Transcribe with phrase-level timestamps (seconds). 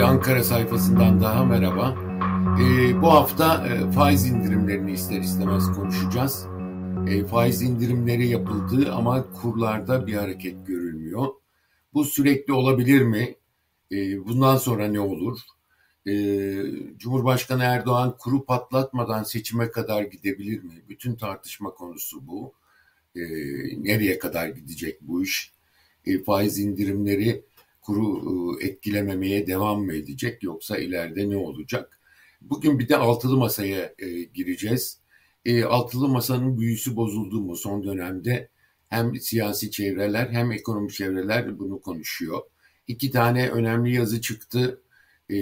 [0.00, 1.96] Bir Ankara sayfasından daha merhaba.
[2.60, 6.46] Ee, bu hafta e, faiz indirimlerini ister istemez konuşacağız.
[7.08, 11.26] E, faiz indirimleri yapıldı ama kurlarda bir hareket görülmüyor.
[11.94, 13.34] Bu sürekli olabilir mi?
[13.92, 15.38] E, bundan sonra ne olur?
[16.06, 16.12] E,
[16.96, 20.82] Cumhurbaşkanı Erdoğan kuru patlatmadan seçime kadar gidebilir mi?
[20.88, 22.52] Bütün tartışma konusu bu.
[23.16, 23.20] E,
[23.82, 25.52] nereye kadar gidecek bu iş?
[26.06, 27.44] E, faiz indirimleri
[27.90, 32.00] kuru e, etkilememeye devam mı edecek yoksa ileride ne olacak?
[32.40, 35.00] Bugün bir de altılı masaya e, gireceğiz.
[35.44, 38.48] E, altılı masanın büyüsü bozuldu mu son dönemde?
[38.88, 42.40] Hem siyasi çevreler hem ekonomi çevreler bunu konuşuyor.
[42.86, 44.82] İki tane önemli yazı çıktı.
[45.30, 45.36] E,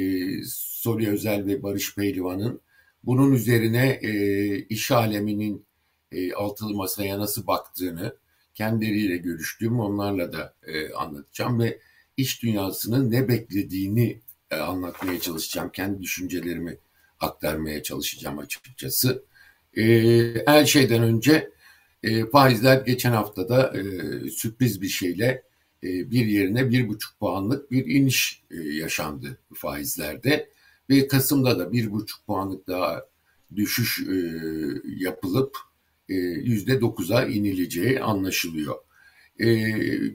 [0.55, 2.61] Soli Özel ve Barış Pehlivan'ın.
[3.05, 4.13] Bunun üzerine e,
[4.59, 5.67] iş aleminin
[6.37, 8.17] altılı masaya nasıl baktığını,
[8.55, 11.81] kendileriyle görüştüğüm onlarla da e, anlatacağım ve
[12.19, 15.71] iş dünyasının ne beklediğini e, anlatmaya çalışacağım.
[15.73, 16.79] Kendi düşüncelerimi
[17.21, 19.25] aktarmaya çalışacağım açıkçası.
[19.77, 19.85] E,
[20.47, 21.51] her şeyden önce
[22.03, 23.83] e, faizler geçen haftada e,
[24.31, 25.49] sürpriz bir şeyle
[25.83, 30.51] bir yerine bir buçuk puanlık bir iniş yaşandı faizlerde.
[30.91, 33.05] Ve Kasım'da da bir buçuk puanlık daha
[33.57, 34.15] düşüş e,
[34.97, 35.57] yapılıp
[36.43, 38.77] yüzde dokuza inileceği anlaşılıyor.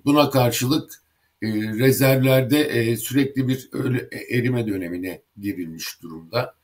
[0.05, 1.02] Buna karşılık
[1.43, 6.55] e, rezervlerde e, sürekli bir öyle erime dönemine girilmiş durumda.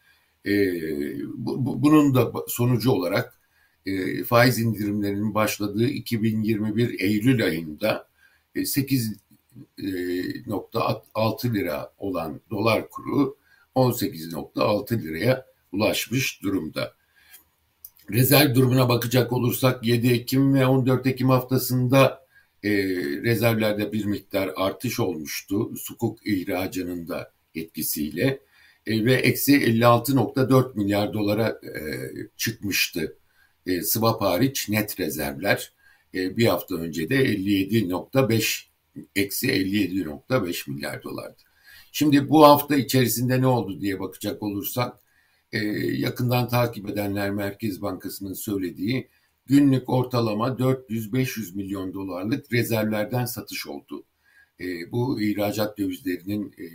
[0.45, 0.51] E,
[1.33, 3.39] bu, bu, bunun da sonucu olarak
[3.85, 8.07] e, faiz indirimlerinin başladığı 2021 Eylül ayında
[8.55, 13.37] e, 8.6 e, lira olan dolar kuru
[13.75, 16.93] 18.6 liraya ulaşmış durumda.
[18.11, 22.28] Rezerv durumuna bakacak olursak 7 Ekim ve 14 Ekim haftasında
[22.63, 22.71] e,
[23.23, 25.75] rezervlerde bir miktar artış olmuştu.
[25.77, 28.39] Sukuk ihracının da etkisiyle
[28.85, 31.81] e, ve eksi 56.4 milyar dolara e,
[32.37, 33.17] çıkmıştı.
[33.65, 35.73] E, swap hariç net rezervler
[36.13, 38.65] e, bir hafta önce de 57.5
[39.15, 41.41] eksi 57.5 milyar dolardı.
[41.91, 44.97] Şimdi bu hafta içerisinde ne oldu diye bakacak olursak
[45.51, 49.09] e, yakından takip edenler Merkez Bankası'nın söylediği
[49.49, 54.03] günlük ortalama 400-500 milyon dolarlık rezervlerden satış oldu.
[54.59, 56.65] E, bu ihracat dövizlerinin e,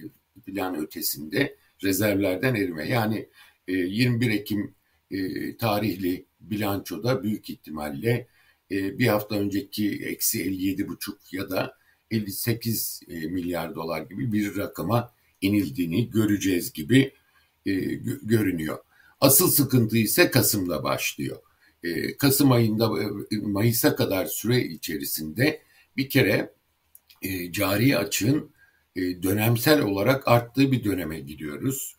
[0.47, 2.89] plan ötesinde rezervlerden erime.
[2.89, 3.29] Yani
[3.69, 4.75] e, 21 Ekim
[5.11, 8.27] e, tarihli bilançoda büyük ihtimalle
[8.71, 11.77] e, bir hafta önceki eksi 57,5 ya da
[12.11, 17.13] 58 e, milyar dolar gibi bir rakama inildiğini göreceğiz gibi
[17.67, 17.73] e,
[18.23, 18.79] görünüyor.
[19.21, 21.39] Asıl sıkıntı ise Kasım'da başlıyor.
[21.85, 22.91] E, Kasım ayında
[23.33, 25.63] e, Mayıs'a kadar süre içerisinde
[25.97, 26.53] bir kere
[27.23, 28.51] e, cari açığın
[28.97, 31.97] e, dönemsel olarak arttığı bir döneme gidiyoruz.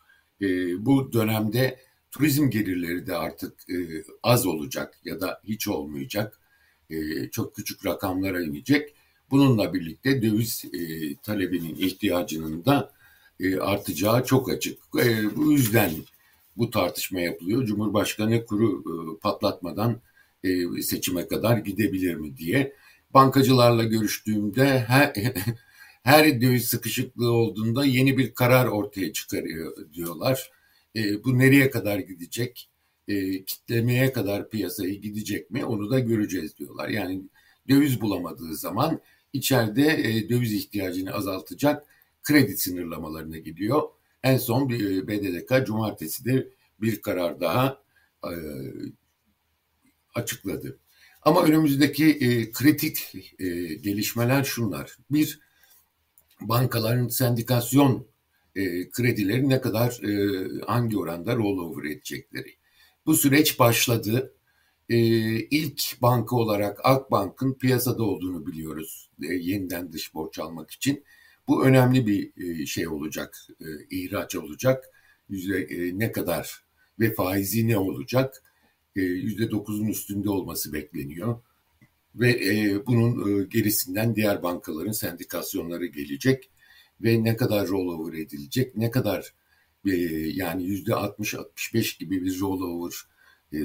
[0.80, 1.80] Bu dönemde
[2.12, 3.54] turizm gelirleri de artık
[4.24, 6.40] az olacak ya da hiç olmayacak.
[7.32, 8.96] Çok küçük rakamlara inecek.
[9.32, 10.66] Bununla birlikte döviz
[11.24, 12.92] talebinin ihtiyacının da
[13.62, 14.80] artacağı çok açık.
[15.36, 15.92] Bu yüzden
[16.58, 17.66] bu tartışma yapılıyor.
[17.66, 20.02] Cumhurbaşkanı kuru e, patlatmadan
[20.44, 22.74] e, seçime kadar gidebilir mi diye.
[23.14, 25.14] Bankacılarla görüştüğümde her,
[26.04, 30.52] her döviz sıkışıklığı olduğunda yeni bir karar ortaya çıkarıyor diyorlar.
[30.96, 32.70] E, bu nereye kadar gidecek?
[33.46, 35.66] Kitlemeye kadar piyasayı gidecek mi?
[35.66, 36.90] Onu da göreceğiz diyorlar.
[36.90, 37.22] Yani
[37.70, 39.02] döviz bulamadığı zaman
[39.34, 39.86] içeride
[40.30, 41.86] döviz ihtiyacını azaltacak
[42.24, 43.82] kredi sınırlamalarına gidiyor.
[44.26, 46.50] En son bir BDDK cumartesi de
[46.82, 47.82] bir karar daha
[48.24, 48.34] e,
[50.16, 50.80] açıkladı.
[51.22, 54.98] Ama önümüzdeki e, kritik e, gelişmeler şunlar.
[55.12, 55.40] Bir,
[56.42, 58.08] bankaların sendikasyon
[58.56, 62.56] e, kredileri ne kadar e, hangi oranda rollover edecekleri.
[63.06, 64.34] Bu süreç başladı.
[64.90, 64.98] E,
[65.40, 71.04] ilk banka olarak Akbank'ın piyasada olduğunu biliyoruz e, yeniden dış borç almak için.
[71.48, 72.32] Bu önemli bir
[72.62, 74.86] e, şey olacak, e, ihraç olacak.
[75.30, 76.64] Yüzde e, ne kadar
[77.00, 78.44] ve faizi ne olacak?
[78.96, 81.42] Yüzde dokuzun üstünde olması bekleniyor.
[82.16, 86.50] Ve bunun gerisinden diğer bankaların sendikasyonları gelecek
[87.02, 89.34] ve ne kadar rollover edilecek, ne kadar
[90.34, 92.94] yani yüzde 60-65 gibi bir rollover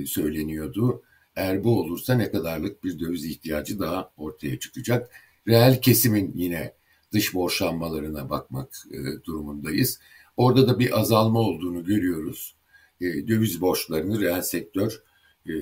[0.07, 1.03] söyleniyordu.
[1.37, 5.11] Eğer bu olursa ne kadarlık bir döviz ihtiyacı daha ortaya çıkacak.
[5.49, 6.73] Reel kesimin yine
[7.13, 10.01] dış borçlanmalarına bakmak e, durumundayız.
[10.37, 12.57] Orada da bir azalma olduğunu görüyoruz.
[13.01, 15.03] E, döviz borçlarını reel sektör
[15.47, 15.53] e,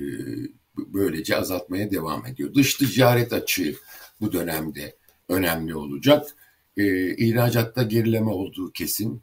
[0.77, 2.55] böylece azaltmaya devam ediyor.
[2.55, 3.75] Dış ticaret açığı
[4.21, 4.97] bu dönemde
[5.29, 6.37] önemli olacak.
[6.77, 9.23] E, ihracatta gerileme olduğu kesin.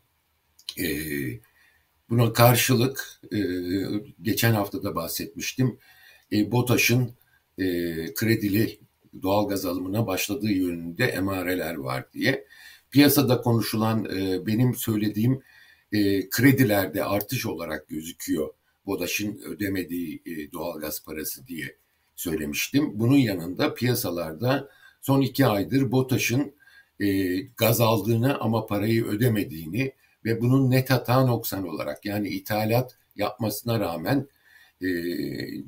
[2.10, 3.22] Buna karşılık
[4.22, 5.80] geçen hafta da bahsetmiştim.
[6.32, 7.12] BOTAŞ'ın
[8.16, 8.80] kredili
[9.22, 12.46] doğal gaz alımına başladığı yönünde emareler var diye.
[12.92, 15.42] Piyasada konuşulan e, benim söylediğim
[15.92, 18.54] e, kredilerde artış olarak gözüküyor.
[18.86, 21.78] BODAŞ'ın ödemediği e, doğalgaz parası diye
[22.16, 22.92] söylemiştim.
[23.00, 24.70] Bunun yanında piyasalarda
[25.02, 26.56] son iki aydır BOTAŞ'ın
[27.00, 29.94] e, gaz aldığını ama parayı ödemediğini
[30.26, 34.28] ve bunun net hata noksan olarak yani ithalat yapmasına rağmen
[34.82, 34.88] e,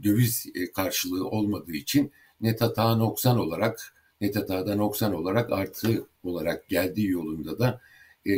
[0.04, 2.12] döviz e, karşılığı olmadığı için
[2.42, 7.82] net hata noksan olarak net hatada noksan olarak artı olarak geldiği yolunda da
[8.26, 8.34] e,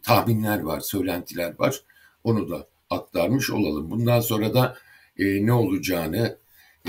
[0.00, 1.82] tahminler var, söylentiler var.
[2.24, 3.90] Onu da aktarmış olalım.
[3.90, 4.76] Bundan sonra da
[5.18, 6.38] e, ne olacağını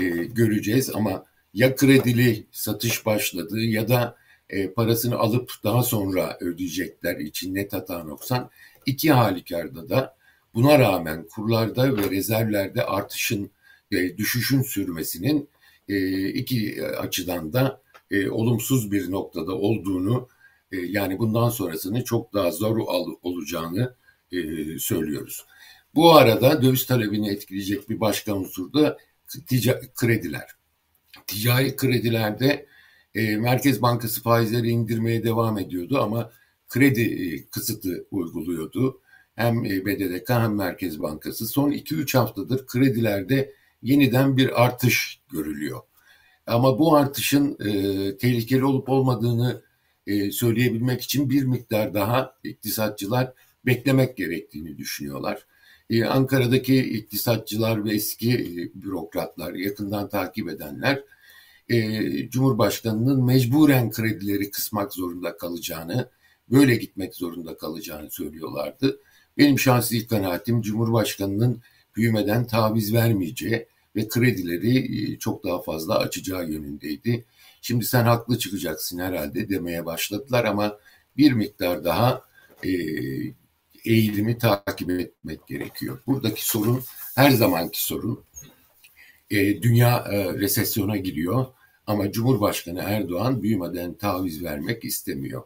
[0.00, 1.24] e, göreceğiz ama
[1.54, 4.16] ya kredili satış başladı ya da
[4.50, 8.50] e, parasını alıp daha sonra ödeyecekler için net hata noksan
[8.86, 10.16] iki halükarda da
[10.54, 13.50] buna rağmen kurlarda ve rezervlerde artışın
[13.92, 15.48] ve düşüşün sürmesinin
[15.88, 20.28] e, iki açıdan da e, olumsuz bir noktada olduğunu
[20.72, 23.94] e, yani bundan sonrasını çok daha zor ol, olacağını
[24.32, 24.38] e,
[24.78, 25.46] söylüyoruz.
[25.94, 28.98] Bu arada döviz talebini etkileyecek bir başka unsur da
[29.46, 30.50] tica, krediler.
[31.26, 32.66] Ticari kredilerde
[33.14, 36.30] e, Merkez Bankası faizleri indirmeye devam ediyordu ama
[36.68, 39.00] kredi e, kısıtı uyguluyordu.
[39.34, 41.46] Hem e, BDDK hem Merkez Bankası.
[41.46, 43.52] Son 2-3 haftadır kredilerde
[43.84, 45.80] yeniden bir artış görülüyor.
[46.46, 49.62] Ama bu artışın e, tehlikeli olup olmadığını
[50.06, 53.32] e, söyleyebilmek için bir miktar daha iktisatçılar
[53.66, 55.46] beklemek gerektiğini düşünüyorlar.
[55.90, 61.02] E, Ankara'daki iktisatçılar ve eski e, bürokratlar, yakından takip edenler
[61.68, 66.08] e, Cumhurbaşkanı'nın mecburen kredileri kısmak zorunda kalacağını,
[66.50, 69.00] böyle gitmek zorunda kalacağını söylüyorlardı.
[69.38, 71.62] Benim şahsi kanaatim Cumhurbaşkanı'nın
[71.96, 77.24] büyümeden taviz vermeyeceği ve kredileri çok daha fazla açacağı yönündeydi.
[77.62, 80.78] Şimdi sen haklı çıkacaksın herhalde demeye başladılar ama
[81.16, 82.22] bir miktar daha
[83.84, 86.02] eğilimi takip etmek gerekiyor.
[86.06, 86.82] Buradaki sorun
[87.14, 88.24] her zamanki sorun.
[89.62, 91.46] Dünya e, resesyona giriyor
[91.86, 95.42] ama Cumhurbaşkanı Erdoğan büyümeden taviz vermek istemiyor.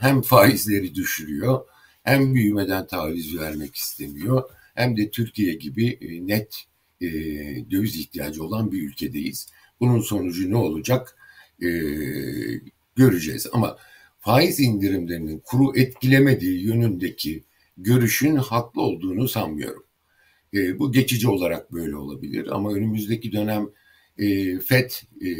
[0.00, 1.60] Hem faizleri düşürüyor
[2.02, 6.64] hem büyümeden taviz vermek istemiyor hem de Türkiye gibi net
[7.00, 7.08] e,
[7.70, 9.48] döviz ihtiyacı olan bir ülkedeyiz.
[9.80, 11.16] Bunun sonucu ne olacak
[11.62, 11.68] e,
[12.96, 13.46] göreceğiz.
[13.52, 13.76] Ama
[14.18, 17.44] faiz indirimlerinin kuru etkilemediği yönündeki
[17.76, 19.84] görüşün haklı olduğunu sanmıyorum.
[20.54, 23.68] E, bu geçici olarak böyle olabilir ama önümüzdeki dönem
[24.18, 24.90] e, FED
[25.20, 25.30] e,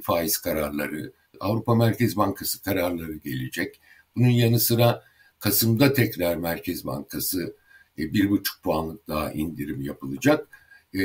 [0.00, 3.80] faiz kararları, Avrupa Merkez Bankası kararları gelecek.
[4.16, 5.02] Bunun yanı sıra
[5.38, 7.56] Kasım'da tekrar Merkez Bankası
[7.98, 10.48] e, bir buçuk puanlık daha indirim yapılacak
[10.96, 11.02] e,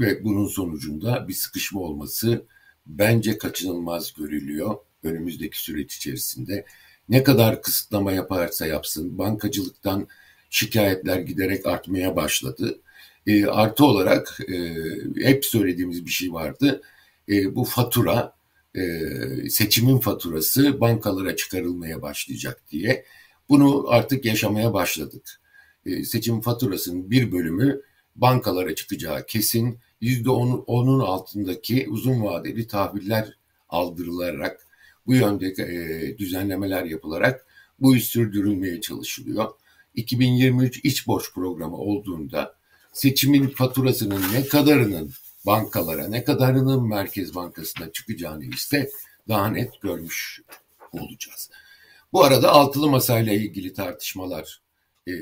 [0.00, 2.46] ve bunun sonucunda bir sıkışma olması
[2.86, 6.64] bence kaçınılmaz görülüyor önümüzdeki süreç içerisinde.
[7.08, 10.08] Ne kadar kısıtlama yaparsa yapsın bankacılıktan
[10.50, 12.80] şikayetler giderek artmaya başladı.
[13.26, 14.74] E, artı olarak e,
[15.16, 16.82] hep söylediğimiz bir şey vardı.
[17.28, 18.34] E, bu fatura
[18.74, 18.80] e,
[19.50, 23.04] seçimin faturası bankalara çıkarılmaya başlayacak diye.
[23.48, 25.40] Bunu artık yaşamaya başladık.
[25.86, 27.80] E, seçim faturasının bir bölümü
[28.16, 29.78] bankalara çıkacağı kesin.
[30.02, 34.66] %10'un altındaki uzun vadeli tahviller aldırılarak
[35.06, 37.46] bu yönde e, düzenlemeler yapılarak
[37.80, 39.48] bu iş sürdürülmeye çalışılıyor.
[39.94, 42.54] 2023 iç borç programı olduğunda
[42.92, 45.12] seçimin faturasının ne kadarının
[45.46, 48.90] bankalara, ne kadarının Merkez Bankası'na çıkacağını ise
[49.28, 50.42] daha net görmüş
[50.92, 51.50] olacağız.
[52.12, 54.63] Bu arada altılı masayla ilgili tartışmalar
[55.06, 55.12] e,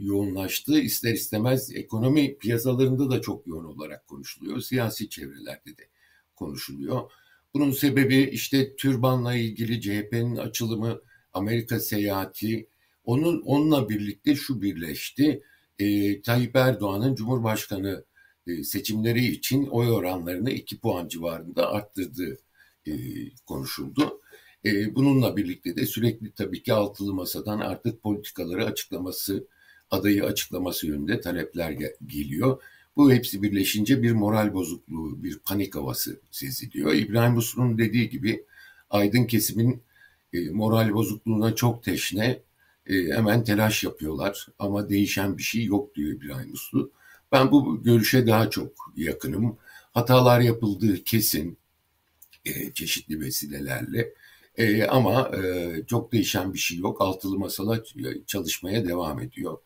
[0.00, 0.78] yoğunlaştı.
[0.78, 4.60] İster istemez ekonomi piyasalarında da çok yoğun olarak konuşuluyor.
[4.60, 5.88] Siyasi çevrelerde de
[6.36, 7.10] konuşuluyor.
[7.54, 11.00] Bunun sebebi işte türbanla ilgili CHP'nin açılımı,
[11.32, 12.68] Amerika seyahati,
[13.04, 15.42] onun onunla birlikte şu birleşti.
[15.78, 18.04] E, Tayyip Erdoğan'ın Cumhurbaşkanı
[18.46, 22.38] e, seçimleri için oy oranlarını 2 puan civarında arttırdığı
[22.86, 22.92] e,
[23.46, 24.20] konuşuldu.
[24.64, 29.46] E, bununla birlikte de sürekli tabii ki altılı masadan artık politikaları açıklaması,
[29.90, 31.70] adayı açıklaması yönünde talepler
[32.06, 32.62] geliyor.
[32.96, 36.94] Bu hepsi birleşince bir moral bozukluğu, bir panik havası seziliyor.
[36.94, 38.44] İbrahim Uslu'nun dediği gibi
[38.90, 39.82] aydın kesimin
[40.32, 42.42] e, moral bozukluğuna çok teşne,
[42.86, 46.90] e, hemen telaş yapıyorlar ama değişen bir şey yok diyor İbrahim Uslu.
[47.32, 49.56] Ben bu görüşe daha çok yakınım.
[49.94, 51.58] Hatalar yapıldığı kesin
[52.74, 54.12] çeşitli vesilelerle
[54.56, 57.00] E, ama e, çok değişen bir şey yok.
[57.00, 57.82] Altılı masala
[58.26, 59.58] çalışmaya devam ediyor.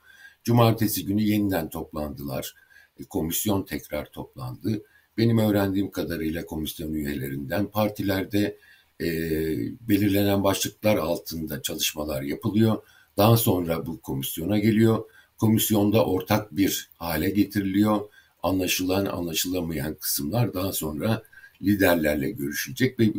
[0.44, 2.54] Cumartesi günü yeniden toplandılar.
[3.00, 4.82] E, komisyon tekrar toplandı.
[5.18, 8.58] Benim öğrendiğim kadarıyla komisyon üyelerinden partilerde
[9.00, 9.06] e,
[9.88, 12.82] belirlenen başlıklar altında çalışmalar yapılıyor.
[13.16, 15.04] Daha sonra bu komisyona geliyor.
[15.38, 18.00] Komisyonda ortak bir hale getiriliyor.
[18.42, 21.22] Anlaşılan anlaşılamayan kısımlar daha sonra
[21.62, 23.12] liderlerle görüşülecek ve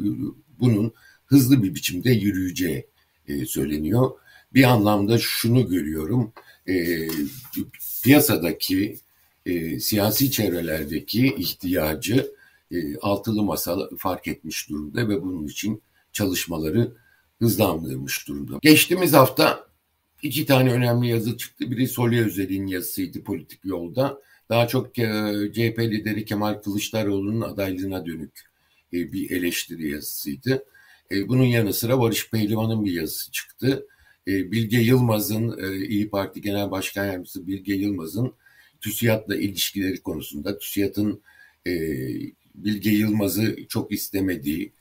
[0.60, 0.94] bunun
[1.32, 2.88] hızlı bir biçimde yürüyeceği
[3.28, 4.12] e, söyleniyor.
[4.54, 6.34] Bir anlamda şunu görüyorum,
[6.68, 7.08] e,
[8.04, 8.98] piyasadaki
[9.46, 12.32] e, siyasi çevrelerdeki ihtiyacı
[12.72, 15.82] e, altılı masa fark etmiş durumda ve bunun için
[16.14, 16.92] çalışmaları
[17.40, 18.60] hızlandırmış durumda.
[18.62, 19.68] Geçtiğimiz hafta
[20.22, 21.72] iki tane önemli yazı çıktı.
[21.72, 24.22] Biri Solya Özel'in yazısıydı politik yolda.
[24.50, 25.06] Daha çok e,
[25.54, 28.52] CHP lideri Kemal Kılıçdaroğlu'nun adaylığına dönük
[28.94, 30.66] e, bir eleştiri yazısıydı.
[31.12, 33.88] E, bunun yanı sıra Barış Pehlivan'ın bir yazısı çıktı.
[34.28, 38.34] E, Bilge Yılmaz'ın, e, İyi Parti Genel Başkan Yardımcısı Bilge Yılmaz'ın
[38.82, 41.22] TÜSİAD'la ilişkileri konusunda, TÜSİAD'ın
[41.68, 41.72] e,
[42.56, 44.74] Bilge Yılmaz'ı çok istemediği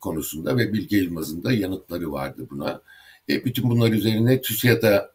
[0.00, 2.82] konusunda ve Bilge Yılmaz'ın da yanıtları vardı buna.
[3.28, 5.14] Bütün bunlar üzerine TÜSİAD'a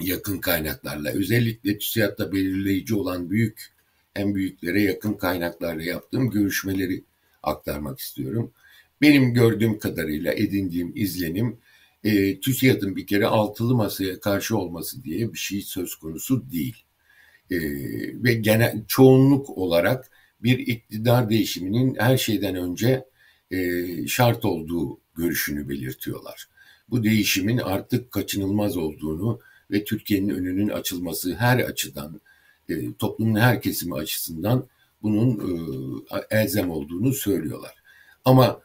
[0.00, 3.74] yakın kaynaklarla, özellikle TÜSİAD'da belirleyici olan büyük,
[4.16, 7.04] en büyüklere yakın kaynaklarla yaptığım görüşmeleri
[7.42, 8.52] aktarmak istiyorum.
[9.00, 11.58] Benim gördüğüm kadarıyla edindiğim izlenim
[12.04, 16.76] e, TÜSİAD'ın bir kere altılı masaya karşı olması diye bir şey söz konusu değil.
[17.50, 17.56] E,
[18.24, 20.10] ve genel çoğunluk olarak
[20.42, 23.04] bir iktidar değişiminin her şeyden önce
[23.50, 26.48] e, şart olduğu görüşünü belirtiyorlar.
[26.90, 29.40] Bu değişimin artık kaçınılmaz olduğunu
[29.70, 32.20] ve Türkiye'nin önünün açılması her açıdan,
[32.68, 34.66] e, toplumun her kesimi açısından
[35.02, 35.38] bunun
[36.10, 37.74] e, elzem olduğunu söylüyorlar.
[38.24, 38.60] Ama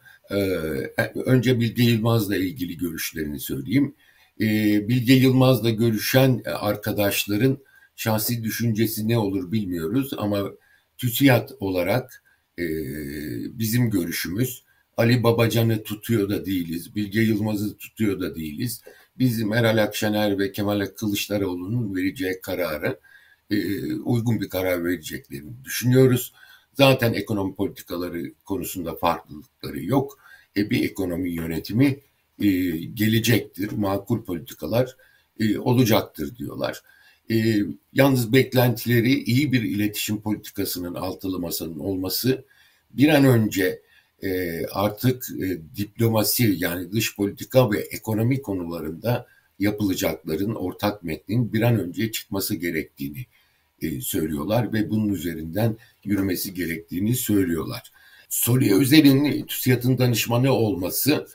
[1.26, 3.94] önce Bilge Yılmaz'la ilgili görüşlerini söyleyeyim.
[4.40, 4.44] E,
[4.88, 7.58] Bilge Yılmaz'la görüşen arkadaşların
[7.96, 10.50] şahsi düşüncesi ne olur bilmiyoruz ama
[10.98, 12.22] TÜSİAD olarak
[12.58, 12.64] e,
[13.58, 14.64] bizim görüşümüz
[14.96, 18.80] Ali Babacan'ı tutuyor da değiliz, Bilge Yılmaz'ı tutuyor da değiliz.
[19.18, 23.00] Biz Meral Akşener ve Kemal Kılıçdaroğlu'nun vereceği kararı
[23.50, 23.56] e,
[23.94, 26.32] uygun bir karar vereceklerini düşünüyoruz.
[26.74, 30.18] Zaten ekonomi politikaları konusunda farklılıkları yok.
[30.56, 32.00] E, bir ekonomi yönetimi
[32.40, 34.96] e, gelecektir, makul politikalar
[35.40, 36.82] e, olacaktır diyorlar.
[37.30, 37.36] E,
[37.92, 42.44] yalnız beklentileri iyi bir iletişim politikasının altılı masanın olması
[42.90, 43.82] bir an önce
[44.22, 49.26] e, artık e, diplomasi yani dış politika ve ekonomi konularında
[49.58, 53.26] yapılacakların ortak metnin bir an önce çıkması gerektiğini
[53.84, 57.92] e, söylüyorlar ve bunun üzerinden yürümesi gerektiğini söylüyorlar.
[58.28, 61.26] Soruya Özel'in TÜSİAD'ın danışmanı olması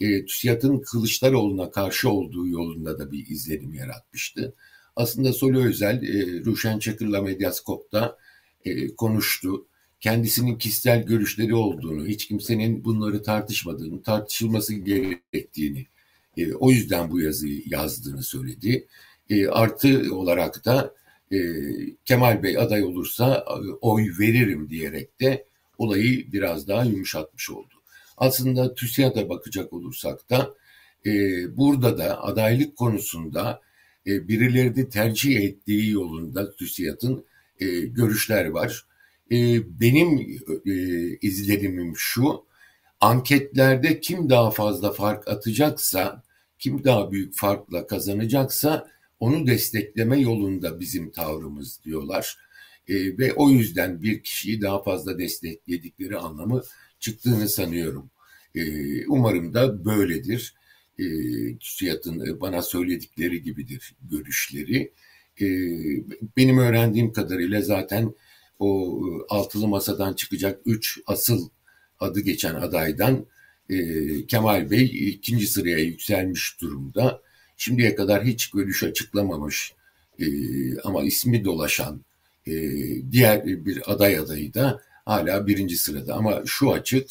[0.00, 4.54] e, TÜSİAD'ın Kılıçdaroğlu'na karşı olduğu yolunda da bir izlenim yaratmıştı.
[4.96, 8.18] Aslında Soli Özel, e, Ruşen Çakır'la Medyaskop'ta
[8.64, 9.66] e, konuştu.
[10.00, 15.86] Kendisinin kişisel görüşleri olduğunu, hiç kimsenin bunları tartışmadığını, tartışılması gerektiğini,
[16.36, 18.86] e, o yüzden bu yazıyı yazdığını söyledi.
[19.30, 20.94] E, artı olarak da
[21.34, 21.38] e,
[22.04, 25.44] Kemal Bey aday olursa e, oy veririm diyerek de
[25.78, 27.74] olayı biraz daha yumuşatmış oldu.
[28.16, 30.54] Aslında TÜSİAD'a bakacak olursak da
[31.06, 31.10] e,
[31.56, 33.60] burada da adaylık konusunda
[34.06, 37.24] e, birileri tercih ettiği yolunda TÜSİAD'ın
[37.84, 38.84] görüşler var.
[39.80, 40.72] Benim e,
[41.22, 42.44] izlenimim şu,
[43.00, 46.22] anketlerde kim daha fazla fark atacaksa,
[46.58, 48.88] kim daha büyük farkla kazanacaksa
[49.20, 52.38] onu destekleme yolunda bizim tavrımız diyorlar.
[52.88, 56.62] E, ve o yüzden bir kişiyi daha fazla destekledikleri anlamı
[57.00, 58.10] çıktığını sanıyorum.
[58.54, 58.62] E,
[59.06, 60.54] umarım da böyledir.
[60.98, 61.04] E,
[62.26, 64.92] e, bana söyledikleri gibidir görüşleri.
[65.40, 65.46] E,
[66.36, 68.14] benim öğrendiğim kadarıyla zaten
[68.58, 71.48] o e, altılı masadan çıkacak üç asıl
[72.00, 73.26] adı geçen adaydan
[73.70, 73.76] e,
[74.26, 77.22] Kemal Bey ikinci sıraya yükselmiş durumda.
[77.56, 79.74] Şimdiye kadar hiç görüş açıklamamış
[80.18, 80.26] e,
[80.80, 82.00] ama ismi dolaşan
[82.46, 82.52] e,
[83.12, 86.14] diğer bir aday adayı da hala birinci sırada.
[86.14, 87.10] Ama şu açık,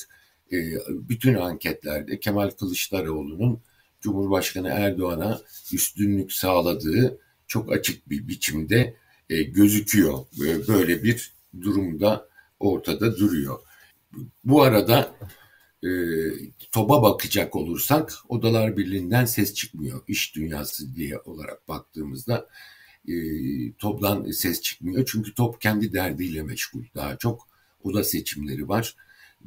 [0.52, 0.58] e,
[0.90, 3.60] bütün anketlerde Kemal Kılıçdaroğlu'nun
[4.02, 5.42] Cumhurbaşkanı Erdoğan'a
[5.74, 8.96] üstünlük sağladığı çok açık bir biçimde
[9.30, 10.20] e, gözüküyor.
[10.68, 12.28] Böyle bir durumda
[12.60, 13.60] ortada duruyor.
[14.44, 15.16] Bu arada
[15.84, 15.90] e,
[16.72, 20.02] TOB'a bakacak olursak Odalar Birliği'nden ses çıkmıyor.
[20.08, 22.50] İş dünyası diye olarak baktığımızda
[23.08, 23.14] e,
[23.74, 25.06] TOB'dan ses çıkmıyor.
[25.12, 27.48] Çünkü TOB kendi derdiyle meşgul daha çok.
[27.84, 28.96] Oda seçimleri var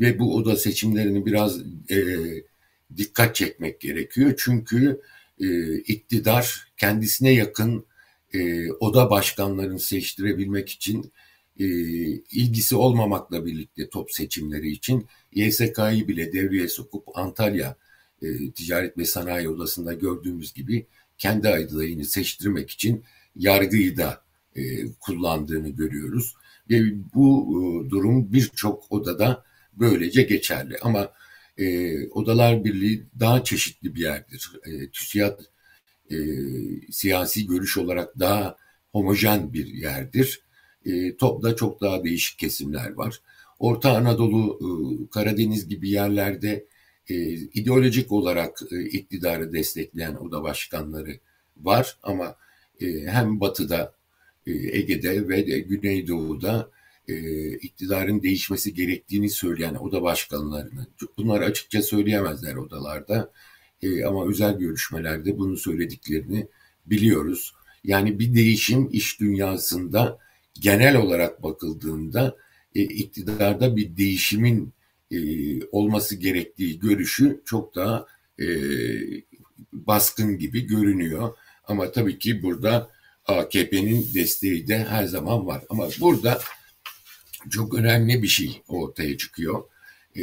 [0.01, 1.99] ve bu oda seçimlerini biraz e,
[2.97, 4.35] dikkat çekmek gerekiyor.
[4.39, 5.01] Çünkü
[5.41, 7.87] e, iktidar kendisine yakın
[8.35, 11.13] e, oda başkanlarını seçtirebilmek için
[11.59, 11.65] e,
[12.33, 17.77] ilgisi olmamakla birlikte top seçimleri için YSK'yı bile devreye sokup Antalya
[18.23, 20.87] e, Ticaret ve Sanayi Odası'nda gördüğümüz gibi
[21.19, 23.05] kendi adayını seçtirmek için
[23.37, 24.23] yargıyı da
[24.57, 26.35] e, kullandığını görüyoruz.
[26.71, 26.81] Ve
[27.15, 30.79] bu e, durum birçok odada böylece geçerli.
[30.83, 31.13] Ama
[31.59, 34.53] e, Odalar Birliği daha çeşitli bir yerdir.
[34.65, 35.41] E, TÜSİAD
[36.11, 36.17] e,
[36.91, 38.57] siyasi görüş olarak daha
[38.93, 40.46] homojen bir yerdir.
[40.87, 43.21] E, topda çok daha değişik kesimler var.
[43.59, 44.69] Orta Anadolu, e,
[45.11, 46.67] Karadeniz gibi yerlerde
[47.09, 51.19] e, ideolojik olarak e, iktidarı destekleyen oda başkanları
[51.57, 52.37] var ama
[52.81, 53.95] e, hem batıda,
[54.47, 56.71] e, Ege'de ve de Güneydoğu'da
[57.09, 63.33] e, iktidarın değişmesi gerektiğini söyleyen oda başkanlarını, bunları açıkça söyleyemezler odalarda
[63.83, 66.47] e, ama özel görüşmelerde bunu söylediklerini
[66.87, 67.55] biliyoruz.
[67.85, 70.19] Yani bir değişim iş dünyasında
[70.61, 72.37] genel olarak bakıldığında
[72.75, 74.73] e, iktidarda bir değişimin
[75.11, 75.19] e,
[75.67, 78.07] olması gerektiği görüşü çok daha
[78.41, 78.47] e,
[79.73, 81.37] baskın gibi görünüyor.
[81.65, 82.91] Ama tabii ki burada
[83.27, 85.65] AKP'nin desteği de her zaman var.
[85.69, 86.41] Ama burada
[87.51, 89.65] çok önemli bir şey ortaya çıkıyor.
[90.17, 90.23] E,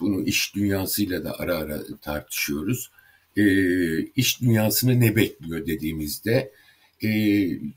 [0.00, 2.90] bunu iş dünyasıyla da ara ara tartışıyoruz.
[3.36, 3.44] E,
[4.02, 6.52] iş dünyasını ne bekliyor dediğimizde
[7.02, 7.08] e,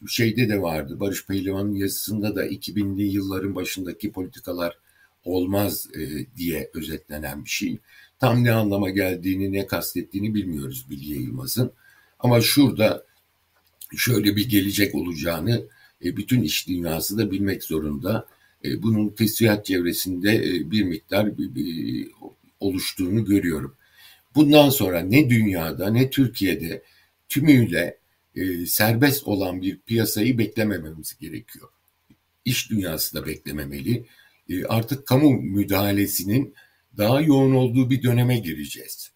[0.07, 4.77] şeyde de vardı Barış Pehlivan'ın yazısında da 2000'li yılların başındaki politikalar
[5.25, 7.77] olmaz e, diye özetlenen bir şey.
[8.19, 11.71] Tam ne anlama geldiğini, ne kastettiğini bilmiyoruz Bilge Yılmaz'ın.
[12.19, 13.05] Ama şurada
[13.97, 15.67] şöyle bir gelecek olacağını
[16.05, 18.27] e, bütün iş dünyası da bilmek zorunda.
[18.65, 22.07] E, bunun tesvihat çevresinde bir miktar bir,
[22.59, 23.75] oluştuğunu görüyorum.
[24.36, 26.84] Bundan sonra ne dünyada ne Türkiye'de
[27.30, 27.97] tümüyle
[28.38, 31.69] e, serbest olan bir piyasayı beklemememiz gerekiyor.
[32.45, 34.06] İş dünyası da beklememeli.
[34.50, 36.56] E, artık kamu müdahalesinin
[36.97, 39.12] daha yoğun olduğu bir döneme gireceğiz.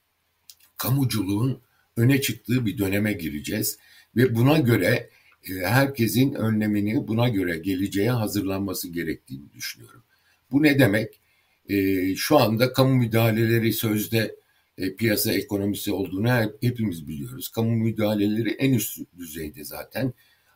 [0.78, 1.62] Kamuculuğun
[1.98, 3.78] öne çıktığı bir döneme gireceğiz
[4.16, 5.10] ve buna göre
[5.50, 10.04] e, herkesin önlemini buna göre geleceğe hazırlanması gerektiğini düşünüyorum.
[10.52, 11.22] Bu ne demek?
[12.16, 14.36] Şu anda kamu müdahaleleri sözde
[14.82, 16.30] e, piyasa ekonomisi olduğunu
[16.62, 17.50] hepimiz biliyoruz.
[17.50, 20.14] Kamu müdahaleleri en üst düzeyde zaten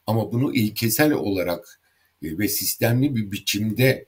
[0.08, 1.80] ama bunu ilkesel olarak
[2.24, 4.06] ve sistemli bir biçimde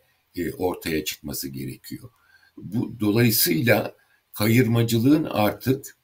[0.58, 2.10] ortaya çıkması gerekiyor.
[2.58, 3.96] Bu dolayısıyla
[4.34, 5.98] kayırmacılığın artık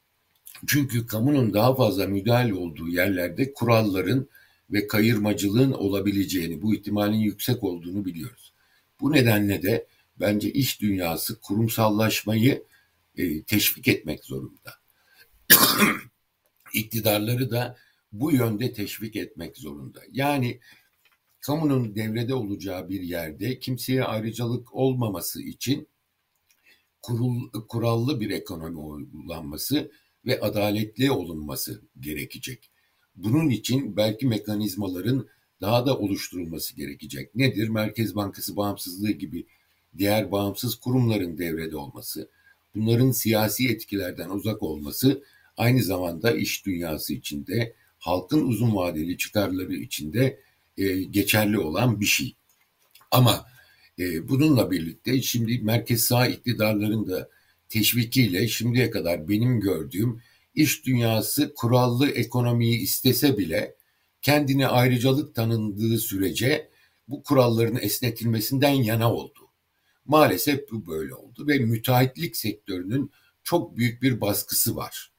[0.66, 4.28] çünkü kamunun daha fazla müdahale olduğu yerlerde kuralların
[4.70, 8.52] ve kayırmacılığın olabileceğini, bu ihtimalin yüksek olduğunu biliyoruz.
[9.00, 9.86] Bu nedenle de
[10.20, 12.62] bence iş dünyası kurumsallaşmayı
[13.16, 14.74] e, teşvik etmek zorunda.
[16.74, 17.76] İktidarları da
[18.12, 20.00] bu yönde teşvik etmek zorunda.
[20.12, 20.60] Yani
[21.40, 25.88] kamunun devrede olacağı bir yerde kimseye ayrıcalık olmaması için
[27.02, 29.90] kurul, kurallı bir ekonomi uygulanması
[30.26, 32.70] ve adaletli olunması gerekecek.
[33.16, 35.28] Bunun için belki mekanizmaların
[35.60, 37.34] daha da oluşturulması gerekecek.
[37.34, 37.68] Nedir?
[37.68, 39.46] Merkez Bankası bağımsızlığı gibi
[39.98, 42.30] diğer bağımsız kurumların devrede olması,
[42.74, 45.22] bunların siyasi etkilerden uzak olması
[45.56, 50.40] aynı zamanda iş dünyası içinde, halkın uzun vadeli çıkarları içinde
[50.78, 52.36] e, geçerli olan bir şey.
[53.10, 53.46] Ama
[53.98, 57.28] e, bununla birlikte şimdi merkez sağ iktidarların da
[57.68, 60.20] teşvikiyle şimdiye kadar benim gördüğüm
[60.54, 63.74] iş dünyası kurallı ekonomiyi istese bile
[64.22, 66.68] kendine ayrıcalık tanındığı sürece
[67.08, 69.43] bu kuralların esnetilmesinden yana oldu.
[70.04, 73.10] Maalesef bu böyle oldu ve müteahhitlik sektörünün
[73.42, 75.12] çok büyük bir baskısı var.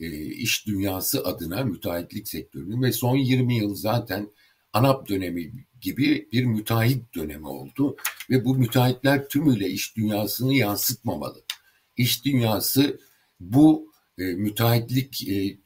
[0.00, 4.30] E, iş dünyası adına müteahhitlik sektörünün ve son 20 yıl zaten
[4.72, 7.96] ANAP dönemi gibi bir müteahhit dönemi oldu
[8.30, 11.42] ve bu müteahhitler tümüyle iş dünyasını yansıtmamalı.
[11.96, 13.00] İş dünyası
[13.40, 15.58] bu e, müteahhitlik e,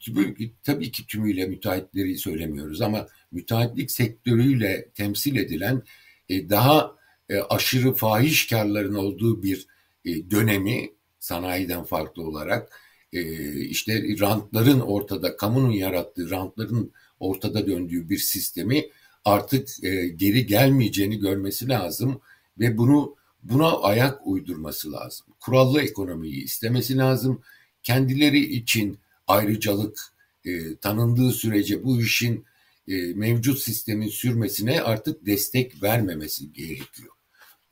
[0.63, 5.83] tabii ki tümüyle müteahhitleri söylemiyoruz ama müteahhitlik sektörüyle temsil edilen
[6.29, 6.95] e, daha
[7.29, 9.67] e, aşırı fahiş karların olduğu bir
[10.05, 12.79] e, dönemi sanayiden farklı olarak
[13.13, 13.21] e,
[13.65, 18.89] işte rantların ortada, kamunun yarattığı rantların ortada döndüğü bir sistemi
[19.25, 22.21] artık e, geri gelmeyeceğini görmesi lazım
[22.59, 25.27] ve bunu buna ayak uydurması lazım.
[25.39, 27.41] Kurallı ekonomiyi istemesi lazım
[27.83, 29.99] kendileri için ayrıcalık
[30.45, 32.45] e, tanındığı sürece bu işin
[32.87, 37.14] e, mevcut sistemin sürmesine artık destek vermemesi gerekiyor.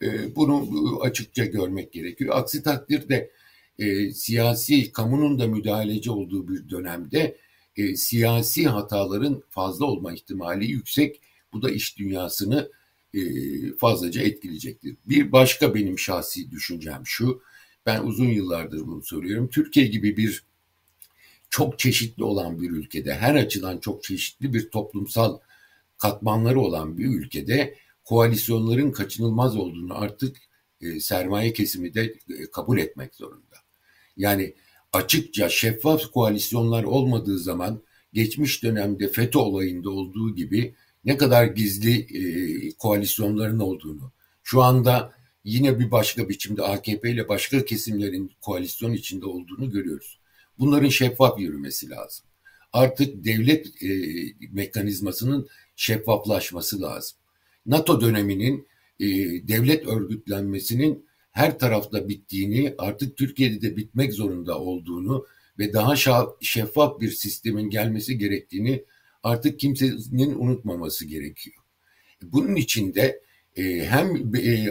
[0.03, 2.35] E, bunu açıkça görmek gerekiyor.
[2.37, 3.31] Aksi takdirde
[3.79, 7.37] e, siyasi kamunun da müdahaleci olduğu bir dönemde
[7.77, 11.21] e, siyasi hataların fazla olma ihtimali yüksek.
[11.53, 12.71] Bu da iş dünyasını
[13.13, 13.19] e,
[13.79, 14.95] fazlaca etkileyecektir.
[15.05, 17.41] Bir başka benim şahsi düşüncem şu.
[17.85, 19.49] Ben uzun yıllardır bunu söylüyorum.
[19.49, 20.43] Türkiye gibi bir
[21.49, 25.39] çok çeşitli olan bir ülkede, her açıdan çok çeşitli bir toplumsal
[25.97, 30.37] katmanları olan bir ülkede koalisyonların kaçınılmaz olduğunu artık
[30.81, 33.55] e, sermaye kesimi de e, kabul etmek zorunda.
[34.17, 34.53] Yani
[34.93, 37.81] açıkça şeffaf koalisyonlar olmadığı zaman
[38.13, 42.23] geçmiş dönemde FETÖ olayında olduğu gibi ne kadar gizli e,
[42.71, 44.11] koalisyonların olduğunu,
[44.43, 45.13] şu anda
[45.43, 50.19] yine bir başka biçimde AKP ile başka kesimlerin koalisyon içinde olduğunu görüyoruz.
[50.59, 52.25] Bunların şeffaf yürümesi lazım.
[52.73, 53.87] Artık devlet e,
[54.51, 57.17] mekanizmasının şeffaflaşması lazım.
[57.65, 58.67] NATO döneminin
[58.99, 59.07] e,
[59.47, 65.25] devlet örgütlenmesinin her tarafta bittiğini, artık Türkiye'de de bitmek zorunda olduğunu
[65.59, 65.95] ve daha
[66.41, 68.83] şeffaf bir sistemin gelmesi gerektiğini
[69.23, 71.55] artık kimsenin unutmaması gerekiyor.
[72.21, 73.21] Bunun için de
[73.55, 74.69] e, hem e,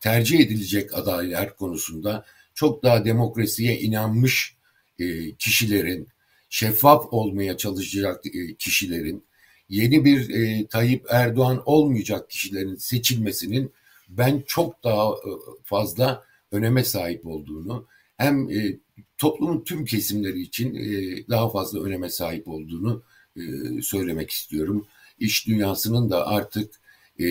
[0.00, 4.56] tercih edilecek adaylar konusunda çok daha demokrasiye inanmış
[4.98, 6.08] e, kişilerin,
[6.48, 9.24] şeffaf olmaya çalışacak e, kişilerin,
[9.68, 13.72] yeni bir e, Tayyip Erdoğan olmayacak kişilerin seçilmesinin
[14.08, 15.30] ben çok daha e,
[15.64, 18.76] fazla öneme sahip olduğunu, hem e,
[19.18, 20.88] toplumun tüm kesimleri için e,
[21.28, 23.02] daha fazla öneme sahip olduğunu
[23.36, 23.42] e,
[23.82, 24.86] söylemek istiyorum.
[25.18, 26.74] İş dünyasının da artık
[27.18, 27.26] e,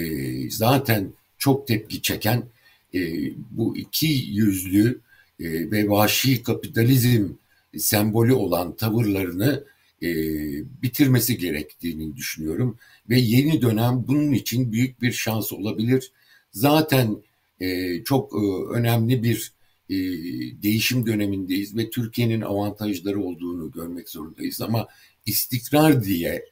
[0.50, 2.44] zaten çok tepki çeken
[2.94, 3.00] e,
[3.52, 5.02] bu iki yüzlü
[5.40, 7.30] e, ve vahşi kapitalizm
[7.78, 9.64] sembolü olan tavırlarını
[10.02, 10.08] e,
[10.82, 12.78] bitirmesi gerektiğini düşünüyorum.
[13.10, 16.12] Ve yeni dönem bunun için büyük bir şans olabilir.
[16.52, 17.24] Zaten
[17.60, 19.54] e, çok e, önemli bir
[19.90, 19.96] e,
[20.64, 24.62] değişim dönemindeyiz ve Türkiye'nin avantajları olduğunu görmek zorundayız.
[24.62, 24.88] Ama
[25.26, 26.46] istikrar diye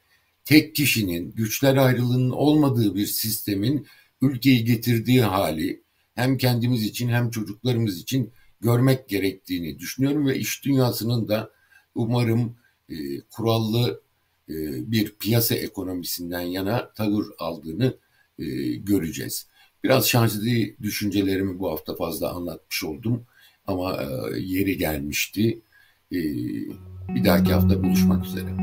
[0.44, 3.86] tek kişinin güçler ayrılığının olmadığı bir sistemin
[4.22, 5.82] ülkeyi getirdiği hali
[6.14, 11.50] hem kendimiz için hem çocuklarımız için görmek gerektiğini düşünüyorum ve iş dünyasının da
[11.94, 12.56] umarım
[12.90, 14.00] e, kurallı
[14.48, 14.54] e,
[14.92, 17.96] bir piyasa ekonomisinden yana tavır aldığını
[18.38, 18.44] e,
[18.74, 19.46] göreceğiz.
[19.84, 20.44] Biraz şanslı
[20.82, 23.24] düşüncelerimi bu hafta fazla anlatmış oldum
[23.66, 25.60] ama e, yeri gelmişti.
[26.12, 26.18] E,
[27.14, 28.56] bir dahaki hafta buluşmak üzere.